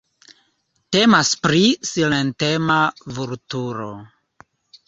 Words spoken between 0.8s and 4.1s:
Temas pri silentema vulturo.